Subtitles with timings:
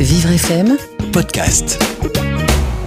[0.00, 0.76] Vivre FM
[1.12, 1.82] podcast.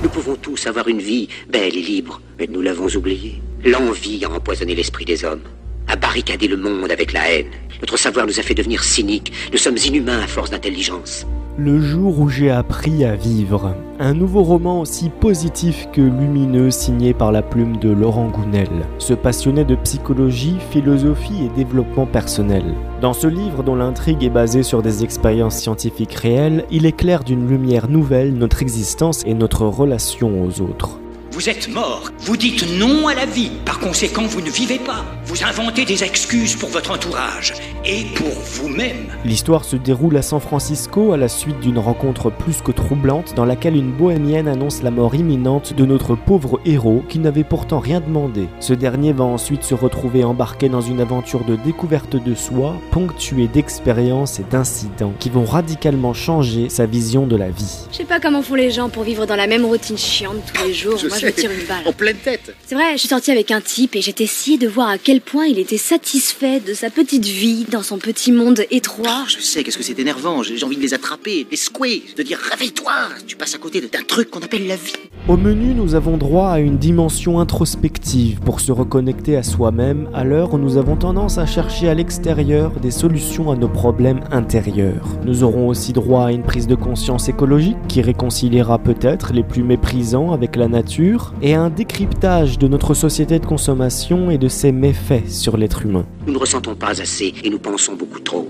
[0.02, 3.42] Nous pouvons tous avoir une vie belle et libre, mais nous l'avons oublié.
[3.66, 5.42] L'envie a empoisonné l'esprit des hommes,
[5.90, 7.52] a barricadé le monde avec la haine.
[7.82, 9.34] Notre savoir nous a fait devenir cyniques.
[9.52, 11.26] Nous sommes inhumains à force d'intelligence.
[11.58, 13.76] Le jour où j'ai appris à vivre.
[14.00, 18.70] Un nouveau roman aussi positif que lumineux signé par la plume de Laurent Gounel.
[19.00, 22.64] Ce passionné de psychologie, philosophie et développement personnel.
[23.02, 27.50] Dans ce livre dont l'intrigue est basée sur des expériences scientifiques réelles, il éclaire d'une
[27.50, 31.01] lumière nouvelle notre existence et notre relation aux autres.
[31.42, 32.12] Vous êtes mort.
[32.20, 33.50] Vous dites non à la vie.
[33.66, 35.04] Par conséquent, vous ne vivez pas.
[35.26, 39.08] Vous inventez des excuses pour votre entourage et pour vous-même.
[39.26, 43.46] L'histoire se déroule à San Francisco à la suite d'une rencontre plus que troublante dans
[43.46, 48.02] laquelle une bohémienne annonce la mort imminente de notre pauvre héros qui n'avait pourtant rien
[48.02, 48.48] demandé.
[48.60, 53.48] Ce dernier va ensuite se retrouver embarqué dans une aventure de découverte de soi, ponctuée
[53.48, 57.88] d'expériences et d'incidents qui vont radicalement changer sa vision de la vie.
[57.92, 60.68] Je sais pas comment font les gens pour vivre dans la même routine chiante tous
[60.68, 61.00] les jours.
[61.10, 61.84] Moi, je me tire une balle.
[61.88, 62.56] En pleine tête.
[62.66, 65.20] C'est vrai, je suis sortie avec un type et j'étais sciée de voir à quel
[65.20, 69.24] point il était satisfait de sa petite vie dans son petit monde étroit.
[69.24, 70.44] Oh, je sais, qu'est-ce que c'est énervant.
[70.44, 72.94] J'ai j'ai envie de les attraper, les secouer, de dire réveille-toi.
[73.26, 74.94] Tu passes à côté d'un truc qu'on appelle la vie.
[75.28, 80.24] Au menu, nous avons droit à une dimension introspective pour se reconnecter à soi-même à
[80.24, 85.08] l'heure où nous avons tendance à chercher à l'extérieur des solutions à nos problèmes intérieurs.
[85.26, 89.64] Nous aurons aussi droit à une prise de conscience écologique qui réconciliera peut-être les plus
[89.64, 94.72] méprisants avec la nature et un décryptage de notre société de consommation et de ses
[94.72, 96.06] méfaits sur l'être humain.
[96.28, 98.50] Nous ne ressentons pas assez et nous pensons beaucoup trop.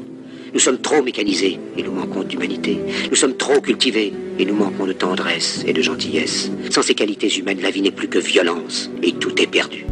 [0.53, 2.79] Nous sommes trop mécanisés et nous manquons d'humanité.
[3.09, 6.51] Nous sommes trop cultivés et nous manquons de tendresse et de gentillesse.
[6.69, 9.85] Sans ces qualités humaines, la vie n'est plus que violence et tout est perdu.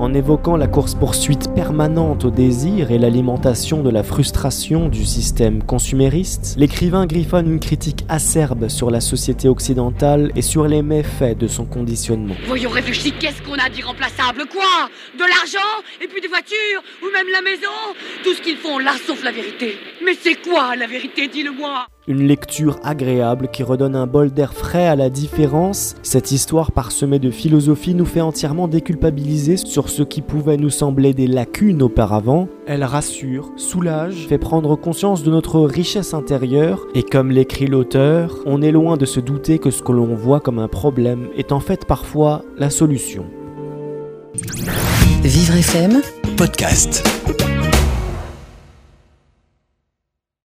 [0.00, 6.54] En évoquant la course-poursuite permanente au désir et l'alimentation de la frustration du système consumériste,
[6.56, 11.66] l'écrivain griffonne une critique acerbe sur la société occidentale et sur les méfaits de son
[11.66, 12.34] conditionnement.
[12.46, 14.46] Voyons réfléchir, qu'est-ce qu'on a d'irremplaçable?
[14.50, 14.88] Quoi?
[15.18, 15.84] De l'argent?
[16.02, 16.82] Et puis des voitures?
[17.02, 17.68] Ou même la maison?
[18.24, 19.76] Tout ce qu'ils font là sauf la vérité.
[20.02, 21.28] Mais c'est quoi la vérité?
[21.28, 25.94] Dis-le-moi Une lecture agréable qui redonne un bol d'air frais à la différence.
[26.02, 31.12] Cette histoire parsemée de philosophie nous fait entièrement déculpabiliser sur ce qui pouvait nous sembler
[31.12, 32.48] des lacunes auparavant.
[32.66, 38.62] Elle rassure, soulage, fait prendre conscience de notre richesse intérieure et comme l'écrit l'auteur, on
[38.62, 41.60] est loin de se douter que ce que l'on voit comme un problème est en
[41.60, 43.26] fait parfois la solution.
[45.22, 46.00] Vivre FM
[46.38, 47.04] Podcast.